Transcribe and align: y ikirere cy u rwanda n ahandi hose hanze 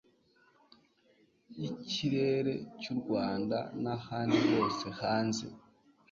y 1.59 1.63
ikirere 1.73 2.53
cy 2.79 2.87
u 2.93 2.95
rwanda 3.01 3.57
n 3.81 3.83
ahandi 3.95 4.35
hose 4.49 4.85
hanze 4.99 5.45